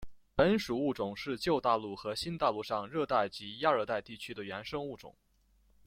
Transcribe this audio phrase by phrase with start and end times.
[0.35, 5.15] 本属物种是旧大陆和新大陆上热带及亚热带地区的原生物种。